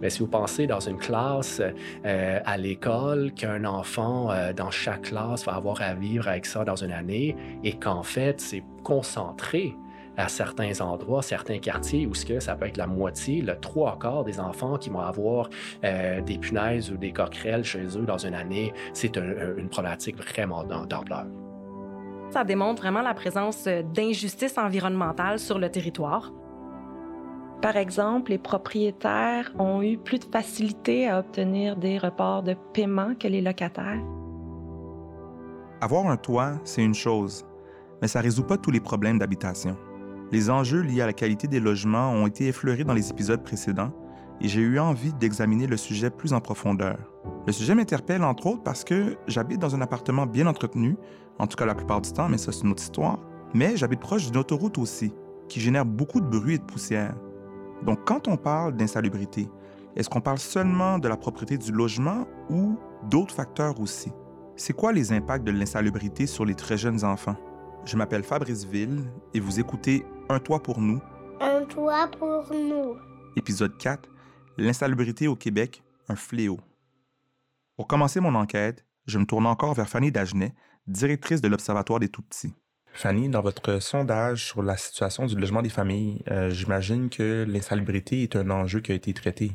[0.00, 1.62] Mais si vous pensez dans une classe
[2.04, 6.64] euh, à l'école, qu'un enfant euh, dans chaque classe va avoir à vivre avec ça
[6.64, 9.74] dans une année et qu'en fait, c'est concentré
[10.18, 13.98] à certains endroits, certains quartiers où ce que ça peut être la moitié, le trois
[13.98, 15.50] quarts des enfants qui vont avoir
[15.84, 20.64] euh, des punaises ou des coquerelles chez eux dans une année, c'est une problématique vraiment
[20.64, 21.26] d'ampleur.
[22.30, 26.32] Ça démontre vraiment la présence d'injustice environnementale sur le territoire.
[27.62, 33.14] Par exemple, les propriétaires ont eu plus de facilité à obtenir des reports de paiement
[33.18, 34.00] que les locataires.
[35.80, 37.46] Avoir un toit, c'est une chose,
[38.00, 39.76] mais ça ne résout pas tous les problèmes d'habitation.
[40.32, 43.92] Les enjeux liés à la qualité des logements ont été effleurés dans les épisodes précédents
[44.40, 46.98] et j'ai eu envie d'examiner le sujet plus en profondeur.
[47.46, 50.96] Le sujet m'interpelle entre autres parce que j'habite dans un appartement bien entretenu,
[51.38, 53.18] en tout cas la plupart du temps, mais ça c'est une autre histoire,
[53.54, 55.12] mais j'habite proche d'une autoroute aussi,
[55.48, 57.14] qui génère beaucoup de bruit et de poussière.
[57.82, 59.48] Donc, quand on parle d'insalubrité,
[59.96, 64.12] est-ce qu'on parle seulement de la propriété du logement ou d'autres facteurs aussi?
[64.56, 67.36] C'est quoi les impacts de l'insalubrité sur les très jeunes enfants?
[67.84, 71.00] Je m'appelle Fabrice Ville et vous écoutez Un toit pour nous.
[71.40, 72.96] Un toit pour nous.
[73.36, 74.08] Épisode 4.
[74.58, 76.58] L'insalubrité au Québec, un fléau.
[77.76, 80.54] Pour commencer mon enquête, je me tourne encore vers Fanny Dagenet,
[80.86, 82.54] directrice de l'Observatoire des Tout-Petits.
[82.96, 88.22] Fanny, dans votre sondage sur la situation du logement des familles, euh, j'imagine que l'insalubrité
[88.22, 89.52] est un enjeu qui a été traité.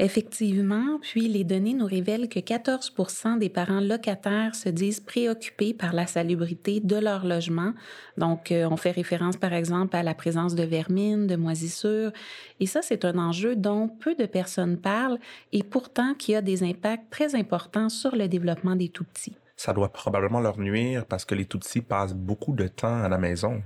[0.00, 2.94] Effectivement, puis les données nous révèlent que 14
[3.38, 7.74] des parents locataires se disent préoccupés par la salubrité de leur logement.
[8.16, 12.12] Donc, euh, on fait référence par exemple à la présence de vermine, de moisissures.
[12.60, 15.18] Et ça, c'est un enjeu dont peu de personnes parlent
[15.52, 19.92] et pourtant qui a des impacts très importants sur le développement des tout-petits ça doit
[19.92, 23.62] probablement leur nuire parce que les Tutsis passent beaucoup de temps à la maison.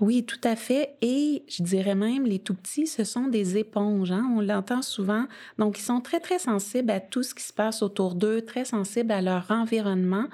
[0.00, 0.96] Oui, tout à fait.
[1.02, 4.10] Et je dirais même, les tout petits, ce sont des éponges.
[4.10, 4.28] Hein?
[4.36, 5.26] On l'entend souvent.
[5.58, 8.64] Donc, ils sont très, très sensibles à tout ce qui se passe autour d'eux, très
[8.64, 10.24] sensibles à leur environnement.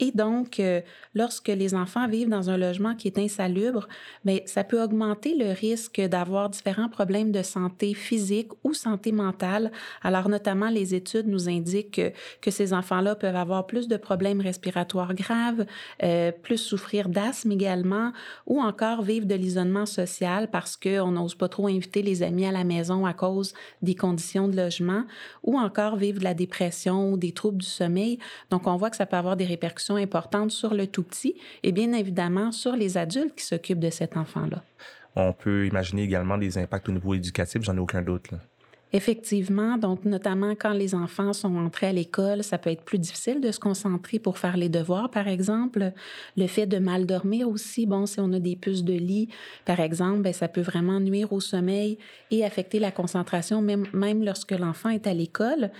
[0.00, 0.82] Et donc, euh,
[1.14, 3.88] lorsque les enfants vivent dans un logement qui est insalubre,
[4.26, 9.72] bien, ça peut augmenter le risque d'avoir différents problèmes de santé physique ou santé mentale.
[10.02, 12.12] Alors, notamment, les études nous indiquent que,
[12.42, 15.64] que ces enfants-là peuvent avoir plus de problèmes respiratoires graves,
[16.02, 18.12] euh, plus souffrir d'asthme également,
[18.46, 22.52] ou encore vivre de l'isolement social parce qu'on n'ose pas trop inviter les amis à
[22.52, 25.04] la maison à cause des conditions de logement
[25.42, 28.18] ou encore vivre de la dépression ou des troubles du sommeil.
[28.50, 31.72] Donc, on voit que ça peut avoir des répercussions importantes sur le tout petit et
[31.72, 34.62] bien évidemment sur les adultes qui s'occupent de cet enfant-là.
[35.14, 38.28] On peut imaginer également des impacts au niveau éducatif, j'en ai aucun doute.
[38.92, 43.40] Effectivement, donc notamment quand les enfants sont entrés à l'école, ça peut être plus difficile
[43.40, 45.92] de se concentrer pour faire les devoirs, par exemple.
[46.36, 49.28] Le fait de mal dormir aussi, bon, si on a des puces de lit,
[49.64, 51.98] par exemple, ben, ça peut vraiment nuire au sommeil
[52.30, 55.70] et affecter la concentration, même, même lorsque l'enfant est à l'école.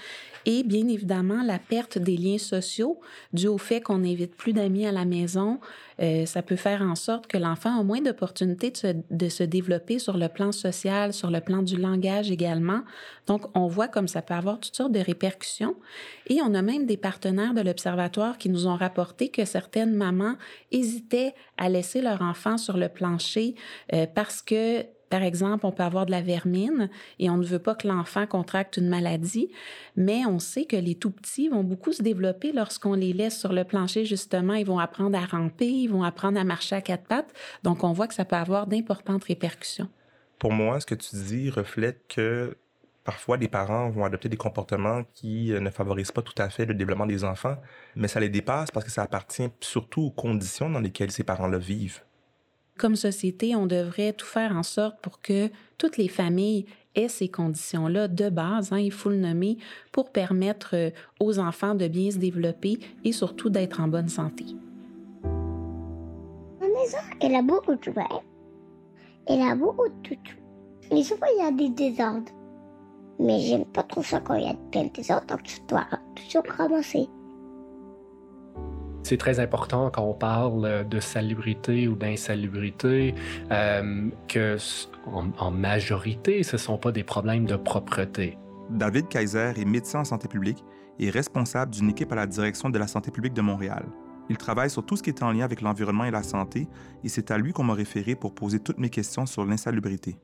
[0.49, 3.01] Et bien évidemment, la perte des liens sociaux
[3.33, 5.59] dû au fait qu'on n'invite plus d'amis à la maison,
[6.01, 9.43] euh, ça peut faire en sorte que l'enfant a moins d'opportunités de se, de se
[9.43, 12.83] développer sur le plan social, sur le plan du langage également.
[13.27, 15.75] Donc, on voit comme ça peut avoir toutes sortes de répercussions.
[16.29, 20.37] Et on a même des partenaires de l'Observatoire qui nous ont rapporté que certaines mamans
[20.71, 23.57] hésitaient à laisser leur enfant sur le plancher
[23.93, 24.85] euh, parce que
[25.17, 28.27] par exemple, on peut avoir de la vermine et on ne veut pas que l'enfant
[28.27, 29.51] contracte une maladie,
[29.97, 33.55] mais on sait que les tout petits vont beaucoup se développer lorsqu'on les laisse sur
[33.55, 34.53] le plancher, justement.
[34.53, 37.33] Ils vont apprendre à ramper, ils vont apprendre à marcher à quatre pattes.
[37.63, 39.89] Donc, on voit que ça peut avoir d'importantes répercussions.
[40.39, 42.55] Pour moi, ce que tu dis reflète que
[43.03, 46.67] Parfois, les parents vont adopter des comportements qui euh, ne favorisent pas tout à fait
[46.67, 47.57] le développement des enfants,
[47.95, 51.59] mais ça les dépasse parce que ça appartient surtout aux conditions dans lesquelles ces parents-là
[51.59, 52.03] vivent.
[52.79, 57.29] Comme société, on devrait tout faire en sorte pour que toutes les familles aient ces
[57.29, 59.57] conditions-là de base, hein, il faut le nommer,
[59.93, 64.45] pour permettre euh, aux enfants de bien se développer et surtout d'être en bonne santé.
[66.61, 68.23] Ma maison, elle a beaucoup de verre.
[69.27, 70.17] Elle a beaucoup de tout.
[70.93, 72.31] Mais souvent, il y a des désordres.
[73.19, 75.87] Mais j'aime pas trop ça quand il y a plein de désordre, donc je dois
[76.15, 77.09] toujours ramasser.
[79.07, 83.15] C'est très important quand on parle de salubrité ou d'insalubrité
[83.53, 84.57] euh, que
[85.07, 88.37] en, majorité, ce ne sont pas des problèmes de propreté.
[88.69, 90.65] David Kaiser est médecin en santé publique
[90.99, 93.85] et responsable d'une équipe à la direction de la santé publique de Montréal.
[94.29, 96.67] Il travaille sur tout ce qui est en lien avec l'environnement et la santé
[97.05, 100.17] et c'est à lui qu'on m'a référé pour poser toutes mes questions sur l'insalubrité.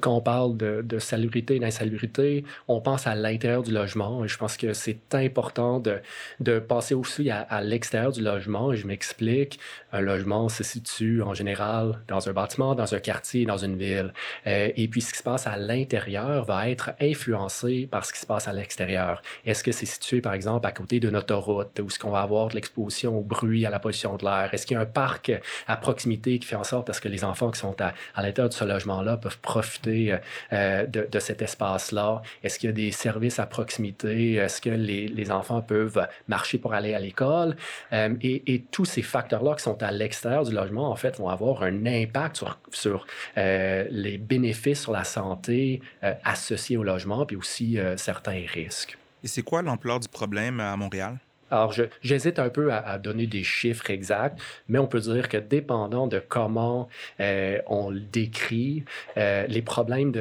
[0.00, 4.24] Quand on parle de, salubrité et d'insalubrité, on pense à l'intérieur du logement.
[4.24, 5.98] Et je pense que c'est important de,
[6.40, 8.74] de passer aussi à, l'extérieur du logement.
[8.74, 9.58] Je m'explique.
[9.92, 14.12] Un logement se situe en général dans un bâtiment, dans un quartier, dans une ville.
[14.46, 18.20] Euh, et puis, ce qui se passe à l'intérieur va être influencé par ce qui
[18.20, 19.22] se passe à l'extérieur.
[19.44, 22.48] Est-ce que c'est situé, par exemple, à côté d'une autoroute où est-ce qu'on va avoir
[22.48, 24.48] de l'exposition au bruit, à la pollution de l'air?
[24.52, 25.32] Est-ce qu'il y a un parc
[25.66, 28.48] à proximité qui fait en sorte ce que les enfants qui sont à, à l'intérieur
[28.48, 30.18] de ce logement-là peuvent profiter euh,
[30.52, 32.22] euh, de, cet espace-là?
[32.42, 34.34] Est-ce qu'il y a des services à proximité?
[34.34, 37.56] Est-ce que les, enfants peuvent marcher pour aller à l'école?
[37.92, 41.62] Euh, et, tous ces facteurs-là qui sont à l'extérieur du logement, en fait, vont avoir
[41.62, 43.06] un impact sur, sur
[43.36, 45.80] les bénéfices sur la santé
[46.24, 48.98] associés au logement, puis aussi certains risques.
[49.22, 51.18] Et c'est quoi l'ampleur du problème à Montréal?
[51.50, 56.06] Alors, j'hésite un peu à, donner des chiffres exacts, mais on peut dire que dépendant
[56.06, 56.88] de comment
[57.20, 58.84] euh, on le décrit,
[59.16, 60.12] euh, les problèmes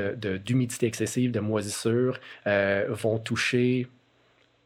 [0.46, 3.88] d'humidité de, excessive, de moisissure euh, vont toucher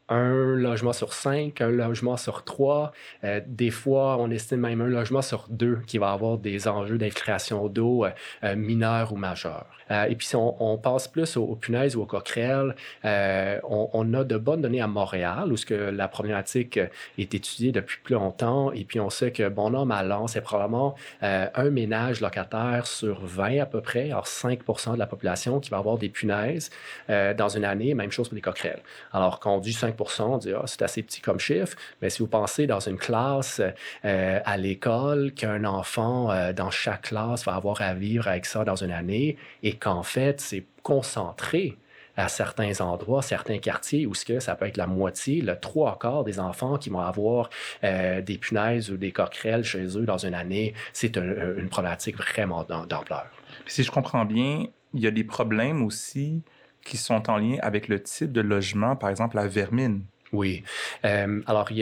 [0.08, 2.92] un logement sur cinq, un logement sur trois.
[3.24, 6.98] Euh, des fois, on estime même un logement sur deux qui va avoir des enjeux
[6.98, 8.10] d'infiltration d'eau euh,
[8.44, 9.66] euh, mineurs ou majeurs.
[9.90, 12.74] et puis, si on, passe plus aux, punaises ou aux coquerelles,
[13.04, 16.78] on, a de bonnes données à Montréal où ce que la problématique
[17.16, 18.70] est étudiée depuis plus longtemps.
[18.72, 23.24] Et puis, on sait que bon an, mal an, c'est probablement un ménage locataire sur
[23.24, 26.70] 20 à peu près, alors 5% de la population qui va avoir des punaises
[27.08, 27.94] dans une année.
[27.94, 28.82] Même chose pour les coquerelles.
[29.14, 31.76] Alors, quand on dit 5 on dit ah, c'est assez petit comme chiffre.
[32.02, 33.60] Mais si vous pensez dans une classe
[34.04, 38.64] euh, à l'école, qu'un enfant euh, dans chaque classe va avoir à vivre avec ça
[38.64, 41.76] dans une année et qu'en fait, c'est concentré
[42.16, 45.98] à certains endroits, certains quartiers où ce que ça peut être la moitié, le trois
[46.00, 47.48] quarts des enfants qui vont avoir
[47.84, 52.64] euh, des punaises ou des coquerelles chez eux dans une année, c'est une problématique vraiment
[52.64, 53.26] d'ampleur.
[53.66, 56.42] Si je comprends bien, il y a des problèmes aussi
[56.88, 60.02] qui sont en lien avec le type de logement, par exemple la vermine?
[60.32, 60.62] Oui.
[61.04, 61.78] Euh, alors, il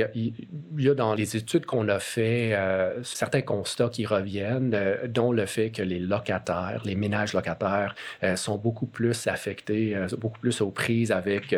[0.79, 5.33] y, a, dans les études qu'on a fait euh, certains constats qui reviennent, euh, dont
[5.33, 7.95] le fait que les locataires, les ménages locataires,
[8.37, 11.55] sont beaucoup plus affectés, beaucoup plus aux prises avec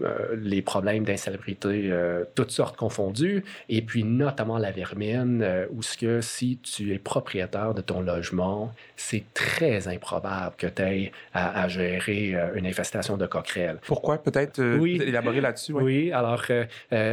[0.00, 5.82] euh, les problèmes d'insalubrité, euh, toutes sortes confondues, et puis notamment la vermine, euh, où
[5.82, 11.12] ce que si tu es propriétaire de ton logement, c'est très improbable que tu aies
[11.34, 13.78] à, gérer une infestation de coquerelles.
[13.86, 14.18] Pourquoi?
[14.18, 15.72] Peut-être élaborer là-dessus.
[15.72, 16.44] Oui, alors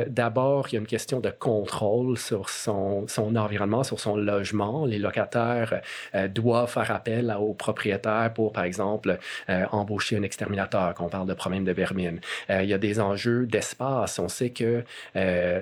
[0.07, 4.85] d'abord, il y a une question de contrôle sur son, son environnement, sur son logement.
[4.85, 5.81] Les locataires
[6.29, 9.17] doivent faire appel aux propriétaires pour, par exemple,
[9.71, 12.19] embaucher un exterminateur, quand on parle de problèmes de vermine
[12.69, 14.19] y a des enjeux d'espace.
[14.19, 14.83] On sait que
[15.16, 15.62] euh,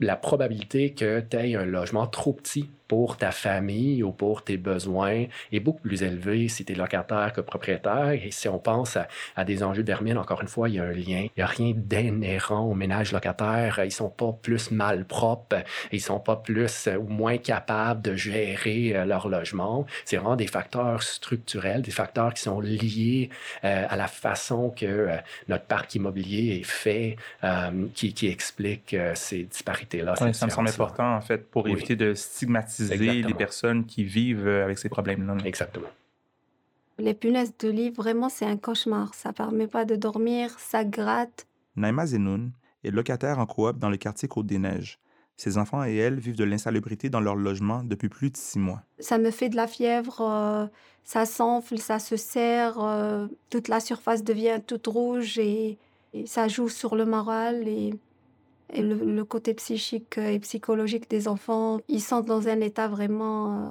[0.00, 4.56] la probabilité que tu aies un logement trop petit pour ta famille ou pour tes
[4.56, 8.12] besoins est beaucoup plus élevé si tu es locataire que propriétaire.
[8.12, 8.96] Et si on pense
[9.36, 11.26] à, des enjeux d'hermine, encore une fois, il y a un lien.
[11.26, 13.80] Il n'y a rien d'inhérent au ménage locataire.
[13.84, 15.62] Ils sont pas plus mal propres,
[15.92, 19.86] ils sont pas plus ou moins capables de gérer euh, leur logement.
[20.04, 23.28] C'est vraiment des facteurs structurels, des facteurs qui sont liés
[23.64, 25.16] euh, à la façon que euh,
[25.48, 27.16] notre parc immobilier est fait,
[27.94, 30.16] qui, qui explique ces disparités-là.
[30.16, 34.64] ça me semble important, en fait, pour éviter de stigmatiser les personnes qui vivent euh,
[34.64, 35.36] avec ces problèmes-là.
[35.44, 35.88] Exactement.
[36.98, 39.14] Les punaises de lit, vraiment, c'est un cauchemar.
[39.14, 41.46] Ça permet pas de dormir, ça gratte.
[41.76, 42.50] Naima Zenoun
[42.82, 44.98] est locataire en coop dans le quartier Côte-des-Neiges.
[45.36, 48.82] Ses enfants et elle vivent de l'insalubrité dans leur logement depuis plus de six mois.
[48.98, 50.66] Ça me fait de la fièvre, euh,
[51.04, 55.78] ça s'enfle, ça se serre, euh, toute la surface devient toute rouge et,
[56.12, 57.68] et, ça joue sur le moral.
[57.68, 57.94] Et
[58.70, 63.70] et le, côté psychique et psychologique des enfants, ils sont dans un état vraiment euh,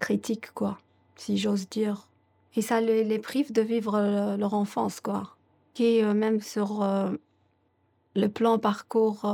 [0.00, 0.78] critique, quoi,
[1.16, 2.08] si j'ose dire.
[2.56, 5.36] Et ça les, prive de vivre euh, leur enfance, quoi.
[5.72, 6.86] Qui, euh, même sur
[8.14, 9.24] le plan parcours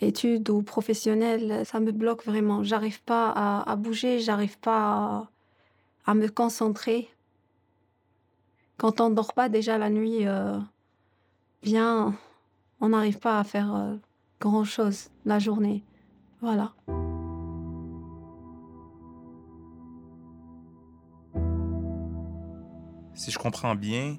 [0.00, 2.64] études ou professionnel, ça me bloque vraiment.
[2.64, 5.28] J'arrive pas à, bouger, j'arrive pas
[6.04, 7.08] à, me concentrer.
[8.76, 10.24] Quand on dort pas déjà la nuit,
[11.62, 12.16] bien
[12.80, 13.96] on n'arrive pas à faire euh,
[14.40, 15.84] grand-chose la journée.
[16.40, 16.72] Voilà.
[23.14, 24.16] Si je comprends bien,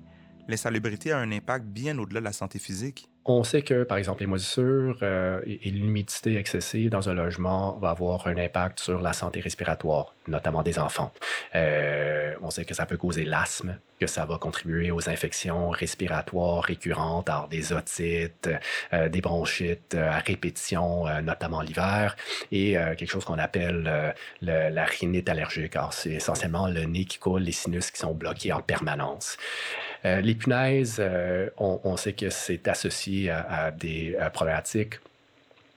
[0.49, 3.07] l'insalubrité a un impact bien au-delà de la santé physique.
[3.23, 7.91] On sait que, par exemple, les moisissures euh, et, l'humidité excessive dans un logement va
[7.91, 11.11] avoir un impact sur la santé respiratoire, notamment des enfants.
[11.55, 16.63] Euh, on sait que ça peut causer l'asthme, que ça va contribuer aux infections respiratoires
[16.63, 18.49] récurrentes, alors des otites,
[18.93, 22.15] euh, des bronchites euh, à répétition, notamment l'hiver,
[22.51, 25.75] et quelque chose qu'on appelle la rhinite allergique.
[25.75, 29.37] Alors, c'est essentiellement le nez qui coule, les sinus qui sont bloqués en permanence.
[30.03, 30.37] les
[31.57, 34.99] on, sait que c'est associé à des problématiques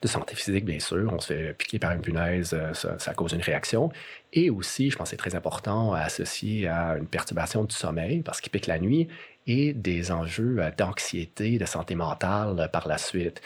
[0.03, 1.11] de santé physique, bien sûr.
[1.13, 3.91] On se fait piquer par une punaise, euh, ça, cause une réaction.
[4.33, 8.41] Et aussi, je pense que c'est très important, associé à une perturbation du sommeil, parce
[8.41, 9.09] qu'il pique la nuit,
[9.47, 13.41] et des enjeux euh, d'anxiété, de santé mentale euh, par la suite.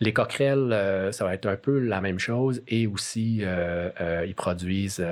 [0.00, 3.44] Les coquerelles, euh, ça va être un peu la même chose et aussi
[4.26, 5.06] ils produisent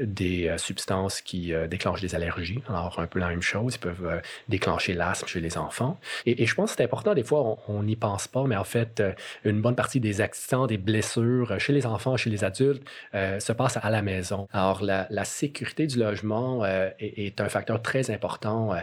[0.00, 2.60] des substances qui déclenchent des allergies.
[2.68, 6.00] Alors un peu la même chose, ils peuvent déclencher l'asthme chez les enfants.
[6.26, 9.04] Et, je pense que c'est important, des fois on n'y pense pas, mais en fait
[9.44, 12.82] une bonne partie des accidents, des blessures chez les enfants, chez les adultes
[13.12, 14.48] se passe à la maison.
[14.52, 18.74] Alors la, sécurité du logement est, un facteur très important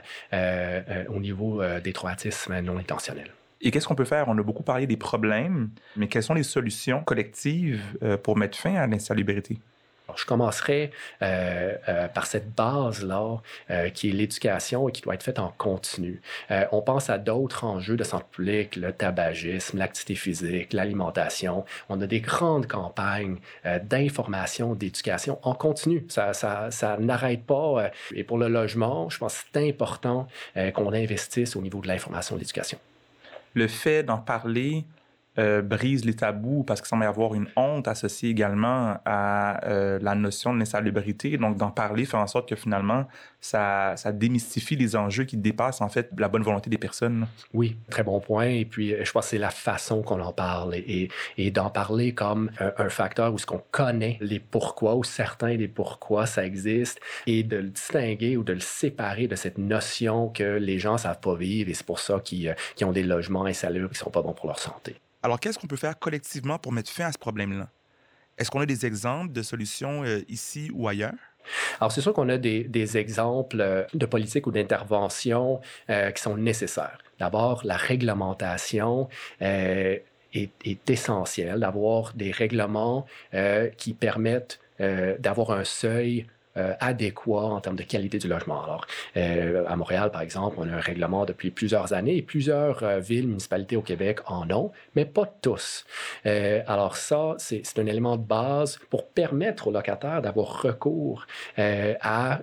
[1.10, 3.32] au niveau des traumatismes non intentionnels.
[3.62, 4.28] Et qu'est-ce qu'on peut faire?
[4.28, 8.58] On a beaucoup parlé des problèmes, mais quelles sont les solutions collectives euh, pour mettre
[8.58, 9.60] fin à l'insalubrité?
[10.16, 13.38] Je commencerai euh, euh, par cette base-là,
[13.94, 16.22] qui est l'éducation et qui doit être faite en continu.
[16.72, 21.66] on pense à d'autres enjeux de santé publique, le tabagisme, l'activité physique, l'alimentation.
[21.90, 23.38] On a des grandes campagnes
[23.84, 26.06] d'information, d'éducation en continu.
[26.10, 27.92] Ça, ça n'arrête pas.
[28.14, 30.28] et pour le logement, je pense que c'est important
[30.74, 32.80] qu'on investisse au niveau de l'information et de l'éducation
[33.54, 34.86] le fait d'en parler
[35.38, 40.00] euh, brise les tabous parce qu'il semble y avoir une honte associée également à euh,
[40.02, 41.38] la notion de l'insalubrité.
[41.38, 43.06] Donc, d'en parler fait en sorte que finalement,
[43.40, 47.28] ça, ça, démystifie les enjeux qui dépassent en fait la bonne volonté des personnes.
[47.54, 48.48] Oui, très bon point.
[48.48, 52.14] Et puis, je pense que c'est la façon qu'on en parle et, et d'en parler
[52.14, 57.00] comme un, facteur où ce qu'on connaît les pourquoi ou certains des pourquoi ça existe
[57.28, 61.20] et de le distinguer ou de le séparer de cette notion que les gens savent
[61.20, 64.22] pas vivre et c'est pour ça qu'ils euh, ont des logements insalubres qui sont pas
[64.22, 64.96] bons pour leur santé.
[65.22, 67.70] Alors, qu'est-ce qu'on peut faire collectivement pour mettre fin à ce problème-là?
[68.38, 71.14] Est-ce qu'on a des exemples de solutions euh, ici ou ailleurs?
[71.82, 75.60] Alors, c'est sûr qu'on a des, exemples euh, de politiques ou d'interventions
[75.90, 77.00] euh, qui sont nécessaires.
[77.20, 79.10] D'abord, la réglementation.
[79.42, 83.08] est, est, essentielle, d'avoir des règlements
[83.78, 86.28] qui permettent d'avoir un seuil
[86.58, 88.64] euh, adéquat en termes de qualité du logement.
[88.64, 88.88] Alors,
[89.18, 93.00] euh, à Montréal, par exemple, on a un règlement depuis plusieurs années et plusieurs euh,
[93.00, 95.86] villes, municipalités au Québec en ont, mais pas tous.
[96.26, 101.28] alors ça, c'est un élément de base pour permettre aux locataires d'avoir recours
[101.58, 102.42] à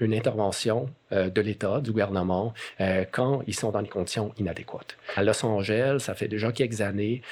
[0.00, 2.52] une intervention de l'État, du gouvernement,
[3.12, 4.96] quand ils sont dans des conditions inadéquates.
[5.16, 7.22] À Los Angeles, ça fait déjà quelques années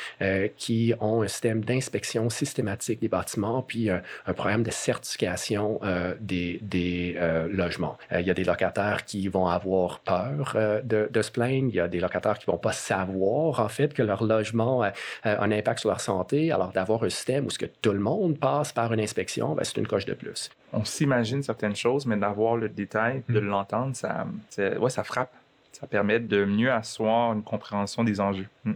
[0.57, 6.59] qu'ils ont un système d'inspection systématique des bâtiments, puis un programme de certification euh, des,
[6.63, 7.99] des euh, logements.
[8.13, 11.69] Euh, il y a des locataires qui vont avoir peur de, de, se plaindre.
[11.69, 14.93] Il y a des locataires qui vont pas savoir, en fait, que leur logement a
[15.25, 16.53] un impact sur leur santé.
[16.53, 19.65] Alors, d'avoir un système où ce que tout le monde passe par une inspection, ben,
[19.65, 20.51] c'est une coche de plus.
[20.73, 23.45] On s'imagine certaines choses, mais d'avoir le détail, de mm.
[23.45, 24.27] l'entendre, ça,
[24.59, 25.33] ouais, ça frappe.
[25.73, 28.49] Ça permet de mieux asseoir une compréhension des enjeux.
[28.65, 28.73] Mm.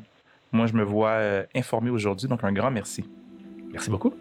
[0.52, 1.18] Moi, je me vois
[1.54, 3.04] informé aujourd'hui, donc un grand merci.
[3.72, 4.14] Merci beaucoup.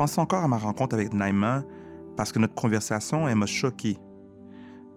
[0.00, 1.62] Pense encore à ma rencontre avec Naima
[2.16, 3.98] parce que notre conversation, elle m'a choqué.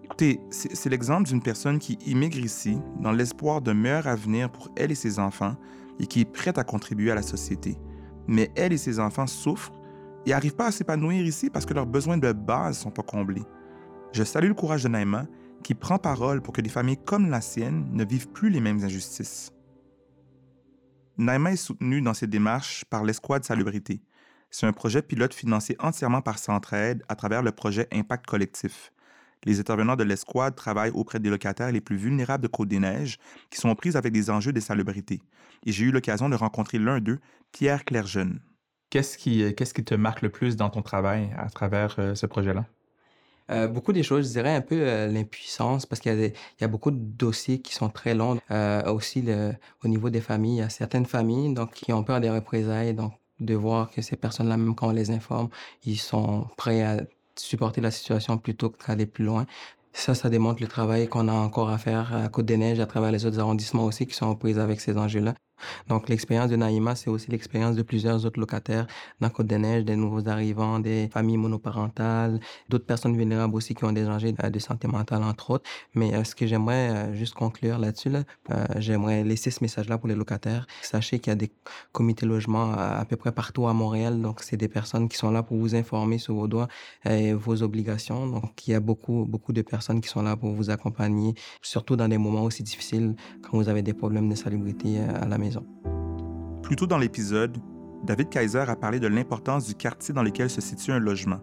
[0.02, 4.90] Écoutez, c'est l'exemple d'une personne qui immigre ici dans l'espoir d'un meilleur avenir pour elle
[4.90, 5.56] et ses enfants
[6.00, 7.76] et qui est prête à contribuer à la société.
[8.28, 9.74] Mais elle et ses enfants souffrent
[10.24, 13.02] et n'arrivent pas à s'épanouir ici parce que leurs besoins de base ne sont pas
[13.02, 13.44] comblés.
[14.12, 15.26] Je salue le courage de Naima
[15.62, 18.82] qui prend parole pour que des familles comme la sienne ne vivent plus les mêmes
[18.82, 19.52] injustices.
[21.18, 24.00] Naima est soutenue dans ses démarches par l'Escouade Salubrité,
[24.54, 28.92] c'est un projet pilote financé entièrement par Centraide à travers le projet Impact Collectif.
[29.42, 33.18] Les intervenants de l'escouade travaillent auprès des locataires les plus vulnérables de Côte-des-Neiges
[33.50, 35.20] qui sont prises avec des enjeux d'insalubrité.
[35.66, 37.18] Et j'ai eu l'occasion de rencontrer l'un d'eux,
[37.50, 38.38] Pierre Clerjeune.
[38.90, 42.14] Qu'est-ce qui, euh, qu'est-ce qui te marque le plus dans ton travail à travers euh,
[42.14, 42.64] ce projet-là?
[43.50, 47.00] Euh, beaucoup des choses, je dirais un peu l'impuissance parce qu'il y, a beaucoup de
[47.00, 48.38] dossiers qui sont très longs.
[48.86, 52.20] aussi, le, au niveau des familles, il y a certaines familles donc, qui ont peur
[52.20, 52.94] des représailles.
[52.94, 55.48] Donc, de voir que ces personnes-là, même quand on les informe,
[55.84, 56.98] ils sont prêts à
[57.36, 59.46] supporter la situation plutôt qu'aller plus loin.
[59.92, 63.26] Ça, ça démontre le travail qu'on a encore à faire à Côte-des-Neiges, à travers les
[63.26, 65.34] autres arrondissements aussi qui sont en prise avec ces enjeux-là.
[65.88, 68.86] Donc, l'expérience de Naïma, c'est aussi l'expérience de plusieurs autres locataires
[69.20, 74.06] dans Côte-des-Neiges, des nouveaux arrivants, des familles monoparentales, d'autres personnes vulnérables aussi qui ont des
[74.06, 75.68] enjeux de santé mentale, entre autres.
[75.94, 79.98] Mais euh, ce que j'aimerais euh, juste conclure là-dessus, là, euh, j'aimerais laisser ce message-là
[79.98, 80.66] pour les locataires.
[80.82, 81.50] Sachez qu'il y a des
[81.92, 84.20] comités logement à, à, peu près partout à Montréal.
[84.20, 86.68] Donc, c'est des personnes qui sont là pour vous informer sur vos droits
[87.04, 88.26] et vos obligations.
[88.26, 91.96] Donc, il y a beaucoup, beaucoup de personnes qui sont là pour vous accompagner, surtout
[91.96, 95.43] dans des moments aussi difficiles quand vous avez des problèmes de salubrité à la maison.
[96.62, 97.58] Plus tôt dans l'épisode,
[98.04, 101.40] David Kaiser a parlé de l'importance du quartier dans lequel se situe un logement.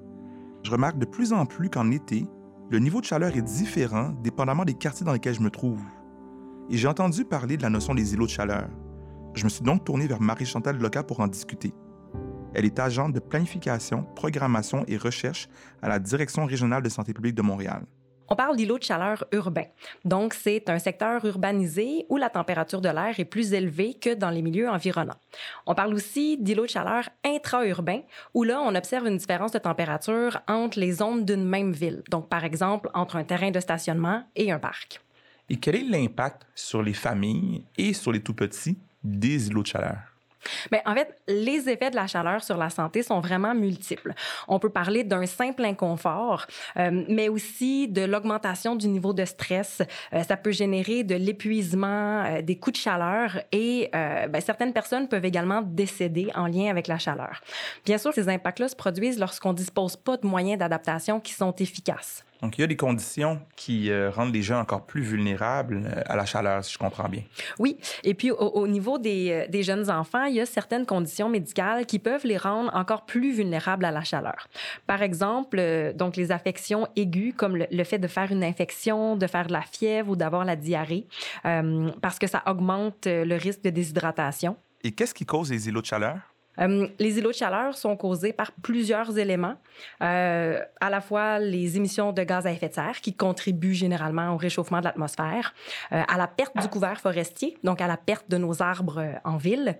[0.63, 2.27] Je remarque de plus en plus qu'en été,
[2.69, 5.81] le niveau de chaleur est différent dépendamment des quartiers dans lesquels je me trouve.
[6.69, 8.69] Et j'ai entendu parler de la notion des îlots de chaleur.
[9.33, 11.73] Je me suis donc tourné vers Marie-Chantal Loca pour en discuter.
[12.53, 15.47] Elle est agente de planification, programmation et recherche
[15.81, 17.85] à la Direction régionale de santé publique de Montréal.
[18.31, 19.65] On parle d'îlots de chaleur urbains.
[20.05, 24.29] Donc, c'est un secteur urbanisé où la température de l'air est plus élevée que dans
[24.29, 25.17] les milieux environnants.
[25.65, 27.99] On parle aussi d'îlots de chaleur intra-urbains,
[28.33, 32.03] où là, on observe une différence de température entre les zones d'une même ville.
[32.09, 35.01] Donc, par exemple, entre un terrain de stationnement et un parc.
[35.49, 40.10] Et quel est l'impact sur les familles et sur les tout-petits des îlots de chaleur?
[40.71, 44.13] Bien, en fait, les effets de la chaleur sur la santé sont vraiment multiples.
[44.47, 46.45] On peut parler d'un simple inconfort,
[46.77, 49.81] euh, mais aussi de l'augmentation du niveau de stress.
[50.13, 55.07] Euh, ça peut générer de l'épuisement, euh, des coups de chaleur et bien, certaines personnes
[55.07, 57.41] peuvent également décéder en lien avec la chaleur.
[57.85, 62.23] Bien sûr, ces impacts-là se produisent lorsqu'on dispose pas de moyens d'adaptation qui sont efficaces.
[62.41, 66.01] Donc, il y a des conditions qui euh, rendent les gens encore plus vulnérables euh,
[66.05, 67.23] à la chaleur, si je comprends bien.
[67.59, 67.77] Oui.
[68.03, 71.29] Et puis, au, au niveau des, euh, des, jeunes enfants, il y a certaines conditions
[71.29, 74.47] médicales qui peuvent les rendre encore plus vulnérables à la chaleur.
[74.87, 75.61] Par exemple,
[75.95, 79.53] donc les affections aiguës, comme le, le, fait de faire une infection, de faire de
[79.53, 81.07] la fièvre ou d'avoir la diarrhée,
[81.45, 84.55] euh, parce que ça augmente le risque de déshydratation.
[84.83, 86.17] Et qu'est-ce qui cause les îlots de chaleur?
[86.61, 89.55] Euh, les îlots de chaleur sont causés par plusieurs éléments,
[90.01, 94.33] euh, à la fois les émissions de gaz à effet de serre qui contribuent généralement
[94.33, 95.53] au réchauffement de l'atmosphère,
[95.91, 99.37] euh, à la perte du couvert forestier, donc à la perte de nos arbres en
[99.37, 99.77] ville,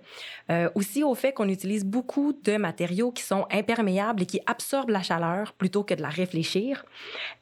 [0.74, 5.02] aussi au fait qu'on utilise beaucoup de matériaux qui sont imperméables et qui absorbent la
[5.02, 6.84] chaleur plutôt que de la réfléchir.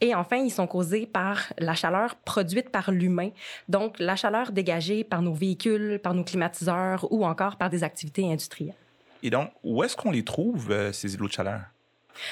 [0.00, 3.30] Et enfin, ils sont causés par la chaleur produite par l'humain,
[3.68, 8.30] donc la chaleur dégagée par nos véhicules, par nos climatiseurs ou encore par des activités
[8.30, 8.75] industrielles.
[9.23, 11.61] Et donc, où est-ce qu'on les trouve, euh, ces îlots de chaleur?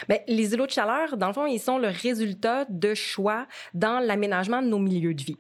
[0.09, 4.01] Bien, les îlots de chaleur, dans le fond, ils sont le résultat de choix dans
[4.01, 5.37] l'aménagement de nos milieux de vie.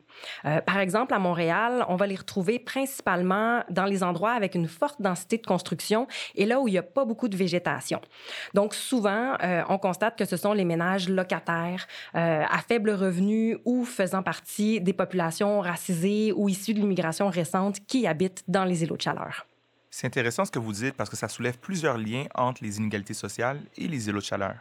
[0.46, 4.68] Euh, par exemple, à Montréal, on va les retrouver principalement dans les endroits avec une
[4.68, 8.00] forte densité de construction et là où il n'y a pas beaucoup de végétation.
[8.54, 13.84] Donc, souvent, euh, on constate que ce sont les ménages locataires à faible revenu ou
[13.84, 18.96] faisant partie des populations racisées ou issues de l'immigration récente qui habitent dans les îlots
[18.96, 19.47] de chaleur.
[20.00, 23.14] C'est intéressant ce que vous dites parce que ça soulève plusieurs liens entre les inégalités
[23.14, 24.54] sociales et les îlots de chaleur.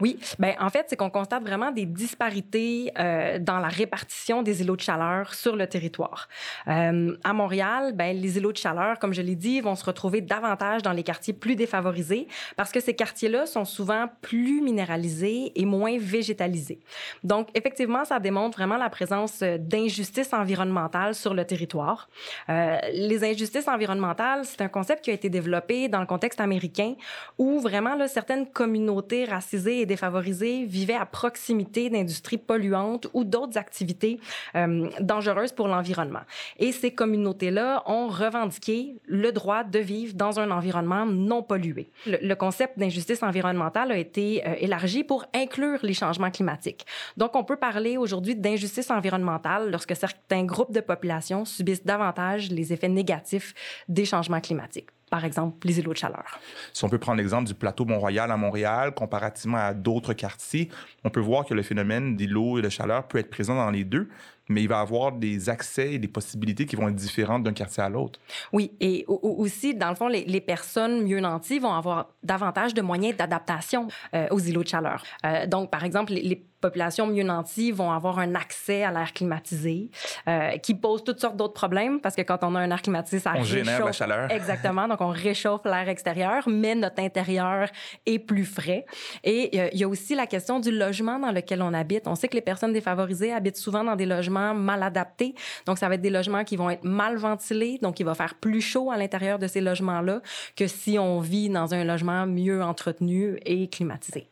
[0.00, 4.62] Oui, ben en fait, c'est qu'on constate vraiment des disparités euh, dans la répartition des
[4.62, 6.28] îlots de chaleur sur le territoire.
[6.68, 10.20] Euh, à Montréal, ben les îlots de chaleur, comme je l'ai dit, vont se retrouver
[10.20, 15.64] davantage dans les quartiers plus défavorisés parce que ces quartiers-là sont souvent plus minéralisés et
[15.64, 16.80] moins végétalisés.
[17.24, 22.08] Donc, effectivement, ça démontre vraiment la présence d'injustices environnementales sur le territoire.
[22.48, 26.94] Euh, les injustices environnementales, c'est un concept qui a été développé dans le contexte américain
[27.38, 34.20] où vraiment certaines communautés racisées et défavorisés vivaient à proximité d'industries polluantes ou d'autres activités
[34.54, 36.22] euh, dangereuses pour l'environnement.
[36.58, 41.90] Et ces communautés-là ont revendiqué le droit de vivre dans un environnement non pollué.
[42.06, 46.86] Le, concept d'injustice environnementale a été euh, élargi pour inclure les changements climatiques.
[47.16, 52.72] Donc, on peut parler aujourd'hui d'injustice environnementale lorsque certains groupes de population subissent davantage les
[52.72, 53.54] effets négatifs
[53.88, 56.40] des changements climatiques par exemple, les îlots de chaleur.
[56.72, 60.70] Si on peut prendre l'exemple du plateau Mont-Royal à Montréal, comparativement à d'autres quartiers,
[61.04, 63.84] on peut voir que le phénomène d'îlots et de chaleur peut être présent dans les
[63.84, 64.08] deux,
[64.48, 67.82] mais il va avoir des accès et des possibilités qui vont être différentes d'un quartier
[67.82, 68.20] à l'autre.
[68.54, 72.80] Oui, et aussi, dans le fond, les, les, personnes mieux nanties vont avoir davantage de
[72.80, 75.04] moyens d'adaptation euh, aux îlots de chaleur.
[75.26, 79.12] Euh, donc, par exemple, les, les populations mieux nanties vont avoir un accès à l'air
[79.12, 79.90] climatisé,
[80.28, 83.18] euh, qui pose toutes sortes d'autres problèmes parce que quand on a un air climatisé,
[83.18, 83.58] ça on réchauffe.
[83.58, 84.30] génère la chaleur.
[84.30, 84.88] Exactement.
[84.88, 87.68] Donc, on réchauffe l'air extérieur, mais notre intérieur
[88.06, 88.86] est plus frais.
[89.24, 92.06] Et euh, il y a aussi la question du logement dans lequel on habite.
[92.06, 95.34] On sait que les personnes défavorisées habitent souvent dans des logements mal adaptés.
[95.66, 97.78] Donc, ça va être des logements qui vont être mal ventilés.
[97.82, 100.20] Donc, il va faire plus chaud à l'intérieur de ces logements-là
[100.56, 104.28] que si on vit dans un logement mieux entretenu et climatisé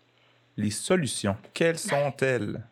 [0.61, 1.37] les solutions.
[1.55, 2.63] Quelles sont-elles?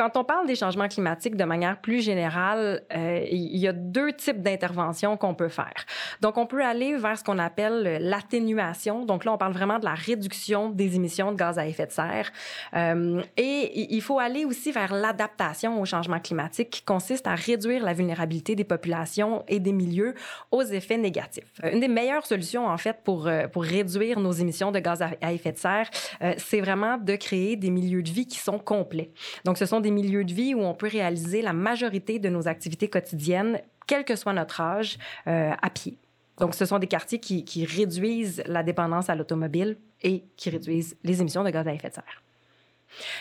[0.00, 4.14] Quand on parle des changements climatiques de manière plus générale, euh, il y a deux
[4.14, 5.74] types d'interventions qu'on peut faire.
[6.22, 9.04] Donc, on peut aller vers ce qu'on appelle l'atténuation.
[9.04, 11.92] Donc là, on parle vraiment de la réduction des émissions de gaz à effet de
[11.92, 12.32] serre.
[12.72, 17.84] Euh, et il faut aller aussi vers l'adaptation au changement climatique qui consiste à réduire
[17.84, 20.14] la vulnérabilité des populations et des milieux
[20.50, 21.44] aux effets négatifs.
[21.62, 25.30] Euh, une des meilleures solutions, en fait, pour, pour réduire nos émissions de gaz à,
[25.30, 25.90] effet de serre,
[26.38, 29.10] c'est vraiment de créer des milieux de vie qui sont complets.
[29.44, 32.48] Donc, ce sont des milieux de vie où on peut réaliser la majorité de nos
[32.48, 35.98] activités quotidiennes, quel que soit notre âge, à pied.
[36.38, 40.96] Donc, ce sont des quartiers qui, qui réduisent la dépendance à l'automobile et qui réduisent
[41.04, 42.22] les émissions de gaz à effet de serre.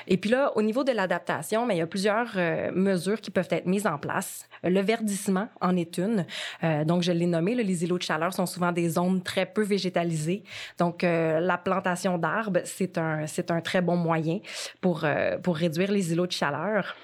[0.08, 3.32] Et puis là, au niveau de l'adaptation, mais il y a plusieurs euh, mesures qui
[3.32, 4.48] peuvent être mises en place.
[4.64, 6.26] Le verdissement en est une.
[6.64, 9.64] Euh, donc, je l'ai nommé, les îlots de chaleur sont souvent des zones très peu
[9.64, 10.44] végétalisées.
[10.78, 14.40] Donc, euh, la plantation d'arbres, c'est un, c'est un très bon moyen
[14.82, 15.06] pour,
[15.44, 16.96] pour réduire les îlots de chaleur.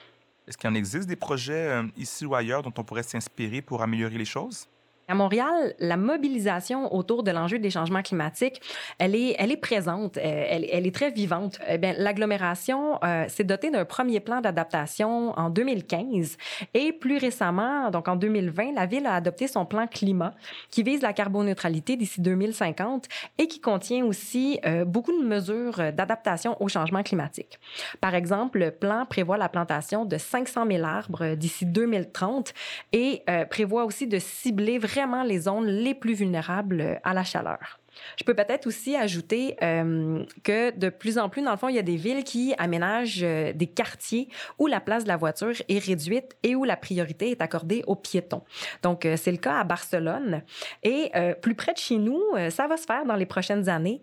[0.48, 4.18] Est-ce qu'il en existe des projets ici ou ailleurs dont on pourrait s'inspirer pour améliorer
[4.18, 4.68] les choses?
[5.08, 8.60] À Montréal, la mobilisation autour de l'enjeu des changements climatiques,
[8.98, 11.60] elle est, elle est présente, euh, elle, est très vivante.
[11.68, 16.38] Eh l'agglomération euh, s'est dotée d'un premier plan d'adaptation en 2015
[16.74, 20.34] et plus récemment, donc en 2020, la ville a adopté son plan climat
[20.72, 23.06] qui vise la carboneutralité d'ici 2050
[23.38, 27.60] et qui contient aussi euh, beaucoup de mesures d'adaptation au changement climatique.
[28.02, 32.54] Par exemple, le plan prévoit la plantation de 500 000 arbres d'ici 2030
[32.92, 37.80] et prévoit aussi de cibler vraiment les zones les plus vulnérables euh, à la chaleur.
[38.18, 41.76] Je peux peut-être aussi ajouter euh, que de plus en plus, dans le fond, il
[41.76, 44.28] y a des villes qui aménagent euh, des quartiers
[44.60, 47.96] où la place de la voiture est réduite et où la priorité est accordée aux
[47.96, 48.44] piétons.
[48.84, 50.42] Donc, c'est le cas à Barcelone.
[50.84, 54.02] Et plus près de chez nous, ça va se faire dans les prochaines années.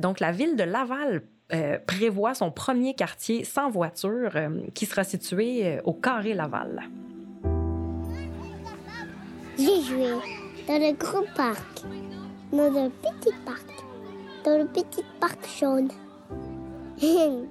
[0.00, 1.22] donc, la ville de Laval
[1.86, 4.32] prévoit son premier quartier sans voiture
[4.74, 6.82] qui sera situé au Carré Laval.
[9.58, 10.12] J'ai joué
[10.68, 11.82] dans le grand parc,
[12.52, 13.66] dans le petit parc,
[14.44, 15.88] dans le petit parc jaune.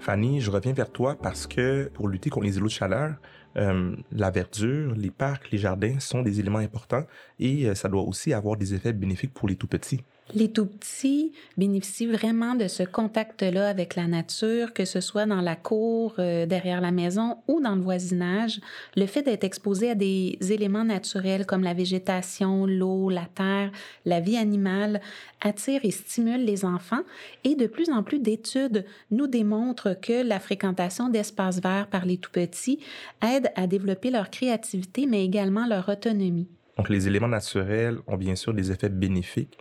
[0.00, 3.14] Fanny, je reviens vers toi parce que pour lutter contre les îlots de chaleur,
[3.56, 7.04] euh, la verdure, les parcs, les jardins sont des éléments importants
[7.38, 10.02] et euh, ça doit aussi avoir des effets bénéfiques pour les tout petits.
[10.34, 15.42] Les tout petits bénéficient vraiment de ce contact-là avec la nature, que ce soit dans
[15.42, 18.60] la cour, euh, derrière la maison ou dans le voisinage.
[18.96, 23.72] Le fait d'être exposé à des éléments naturels comme la végétation, l'eau, la terre,
[24.06, 25.02] la vie animale
[25.42, 27.02] attire et stimule les enfants
[27.44, 32.16] et de plus en plus d'études nous démontrent que la fréquentation d'espaces verts par les
[32.16, 32.78] tout petits
[33.22, 36.48] aide à développer leur créativité mais également leur autonomie.
[36.78, 39.58] Donc les éléments naturels ont bien sûr des effets bénéfiques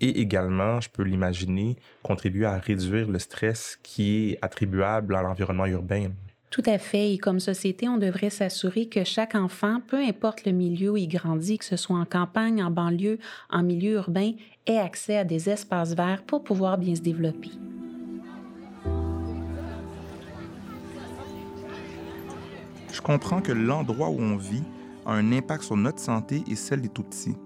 [0.00, 5.66] et également, je peux l'imaginer, contribuer à réduire le stress qui est attribuable à l'environnement
[5.66, 6.10] urbain.
[6.50, 7.12] Tout à fait.
[7.12, 11.08] Et comme société, on devrait s'assurer que chaque enfant, peu importe le milieu où il
[11.08, 13.18] grandit, que ce soit en campagne, en banlieue,
[13.50, 14.32] en milieu urbain,
[14.66, 17.50] ait accès à des espaces verts pour pouvoir bien se développer.
[22.92, 24.64] Je comprends que l'endroit où on vit
[25.04, 27.36] a un impact sur notre santé et celle des tout-petits.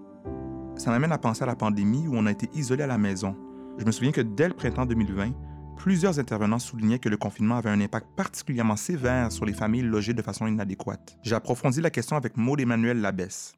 [0.81, 3.37] Ça m'amène à penser à la pandémie où on a été isolé à la maison.
[3.79, 5.35] Je me souviens que dès le printemps 2020,
[5.77, 10.15] plusieurs intervenants soulignaient que le confinement avait un impact particulièrement sévère sur les familles logées
[10.15, 11.19] de façon inadéquate.
[11.23, 13.53] J'ai approfondi la question avec Maud Emmanuel Labesse.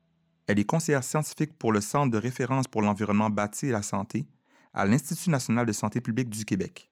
[0.48, 4.26] Elle est conseillère scientifique pour le Centre de référence pour l'environnement bâti et la santé
[4.74, 6.90] à l'Institut national de santé publique du Québec.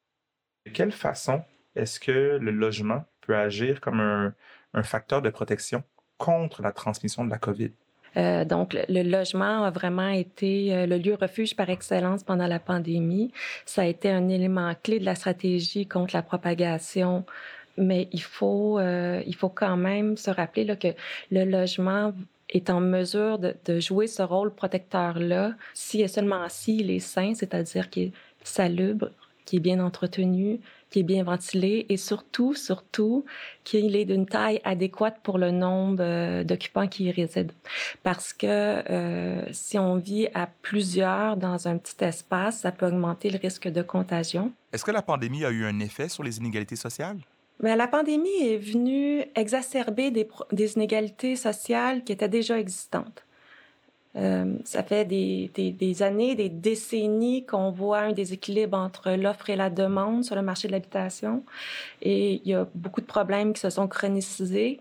[0.64, 1.43] De quelle façon
[1.75, 4.33] est-ce que le logement peut agir comme un,
[4.75, 5.83] un facteur de protection
[6.19, 7.73] contre la transmission de la COVID?
[8.16, 12.59] Euh, donc, le, logement a vraiment été euh, le lieu refuge par excellence pendant la
[12.59, 13.33] pandémie.
[13.66, 17.25] Ça a été un élément clé de la stratégie contre la propagation.
[17.77, 20.88] Mais il faut, euh, il faut quand même se rappeler là, que
[21.31, 22.12] le logement
[22.51, 27.88] est en mesure de, jouer ce rôle protecteur-là si et seulement s'il est sain, c'est-à-dire
[27.88, 29.11] qu'il est salubre,
[29.44, 33.24] qui est bien entretenu, qui est bien ventilé et surtout, surtout,
[33.64, 37.55] qu'il est d'une taille adéquate pour le nombre euh, d'occupants qui y résident.
[38.03, 43.31] Parce que euh, si on vit à plusieurs dans un petit espace, ça peut augmenter
[43.31, 44.53] le risque de contagion.
[44.72, 47.18] Est-ce que la pandémie a eu un effet sur les inégalités sociales?
[47.62, 53.24] Bien, la pandémie est venue exacerber des, des inégalités sociales qui étaient déjà existantes.
[54.16, 59.57] Euh, ça fait des, des, années, des décennies qu'on voit un déséquilibre entre l'offre et
[59.57, 61.44] la demande sur le marché de l'habitation.
[62.03, 64.81] Et il y a beaucoup de problèmes qui se sont chronicisés.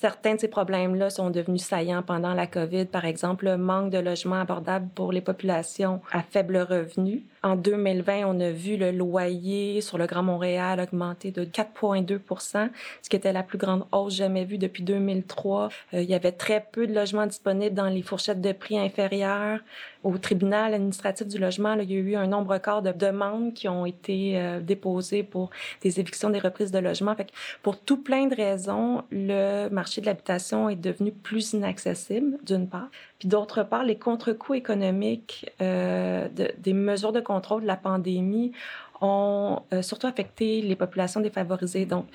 [0.00, 2.84] Certains de ces problèmes-là sont devenus saillants pendant la COVID.
[2.86, 7.24] Par exemple, le manque de logements abordables pour les populations à faible revenu.
[7.42, 12.68] En 2020, on a vu le loyer sur le Grand Montréal augmenter de 4,2%
[13.02, 15.68] ce qui était la plus grande hausse jamais vue depuis 2003.
[15.94, 19.60] Euh, il y avait très peu de logements disponibles dans les fourchettes de prix inférieures.
[20.04, 23.68] Au tribunal administratif du logement, il y a eu un nombre record de demandes qui
[23.68, 25.50] ont été euh, déposées pour
[25.82, 27.16] des évictions, des reprises de logements.
[27.62, 32.88] Pour tout plein de raisons, le marché de l'habitation est devenu plus inaccessible, d'une part.
[33.18, 38.52] Puis d'autre part, les contre-coups économiques euh, de, des mesures de contrôle de la pandémie
[39.00, 41.86] ont euh, surtout affecté les populations défavorisées.
[41.86, 42.06] Donc,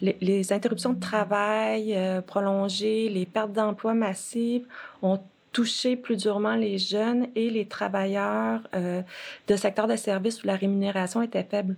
[0.00, 4.66] les, interruptions de travail euh, prolongées, les pertes d'emplois massives
[5.02, 5.20] ont
[5.52, 8.60] touché plus durement les jeunes et les travailleurs
[9.46, 11.76] de secteurs de services où la rémunération était faible.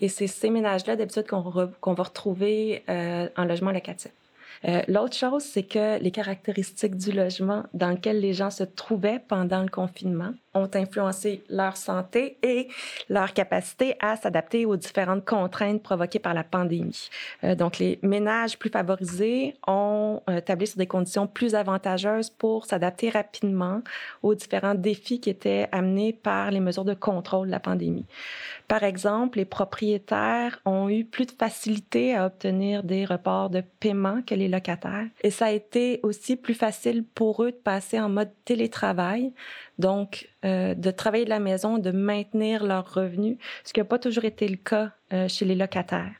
[0.00, 4.12] Et c'est ces ménages-là, d'habitude, qu'on va retrouver en logement locatif.
[4.66, 9.20] Euh, L'autre chose, c'est que les caractéristiques du logement dans lequel les gens se trouvaient
[9.28, 12.68] pendant le confinement ont influencé leur santé et
[13.08, 17.08] leur capacité à s'adapter aux différentes contraintes provoquées par la pandémie.
[17.44, 22.66] Euh, donc, les ménages plus favorisés ont euh, tablé sur des conditions plus avantageuses pour
[22.66, 23.82] s'adapter rapidement
[24.22, 28.06] aux différents défis qui étaient amenés par les mesures de contrôle de la pandémie.
[28.66, 34.20] Par exemple, les propriétaires ont eu plus de facilité à obtenir des reports de paiement
[34.26, 35.06] que les locataires.
[35.22, 39.32] Et ça a été aussi plus facile pour eux de passer en mode télétravail,
[39.78, 43.98] donc euh, de travailler de la maison, de maintenir leurs revenus, ce qui n'a pas
[43.98, 46.12] toujours été le cas euh, chez les locataires.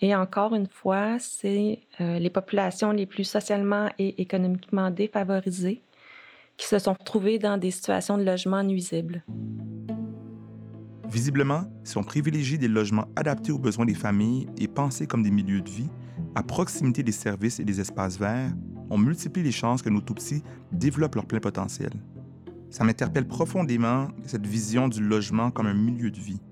[0.00, 5.82] Et encore une fois, c'est euh, les populations les plus socialement et économiquement défavorisées
[6.56, 9.22] qui se sont retrouvées dans des situations de logement nuisibles.
[11.10, 15.30] Visiblement, si on privilégie des logements adaptés aux besoins des familles et pensés comme des
[15.30, 15.88] milieux de vie,
[16.34, 18.52] à proximité des services et des espaces verts,
[18.90, 21.90] on multiplie les chances que nos tout-petits développent leur plein potentiel.
[22.68, 26.42] Ça m'interpelle profondément cette vision du logement comme un milieu de vie.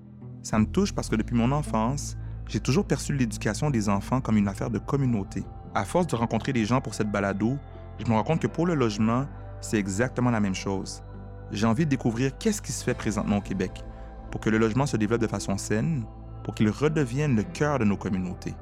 [0.41, 2.17] Ça me touche parce que depuis mon enfance,
[2.47, 5.43] j'ai toujours perçu l'éducation des enfants comme une affaire de communauté.
[5.75, 7.57] À force de rencontrer des gens pour cette balado,
[7.99, 9.27] je me rends compte que pour le logement,
[9.61, 11.03] c'est exactement la même chose.
[11.51, 13.83] J'ai envie de découvrir qu'est-ce qui se fait présentement au Québec
[14.31, 16.03] pour que le logement se développe de façon saine,
[16.43, 18.55] pour qu'il redevienne le cœur de nos communautés.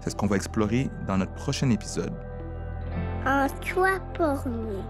[0.00, 2.12] C'est ce qu'on va explorer dans notre prochain épisode.
[3.24, 4.82] Un toit pour nous.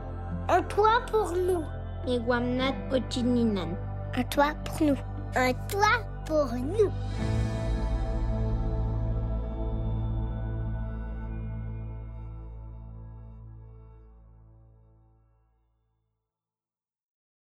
[0.49, 1.63] Un toit pour nous.
[2.07, 2.19] Un
[4.25, 4.97] toit pour nous.
[5.37, 6.91] Un toit pour nous.